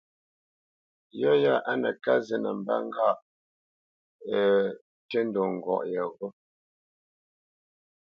[1.19, 3.17] Yɔ̂ ya á nə́ ká zí nə mbə́ ŋgâʼ
[5.07, 6.27] ntʉ́ ndwə̌ ngwo yegho.